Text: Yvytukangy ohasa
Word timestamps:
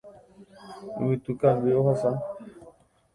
Yvytukangy 0.99 1.71
ohasa 1.79 2.11